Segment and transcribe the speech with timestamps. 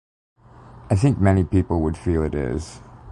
[0.89, 2.81] I think many people would feel it is.